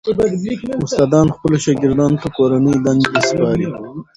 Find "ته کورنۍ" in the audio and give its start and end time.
2.21-2.75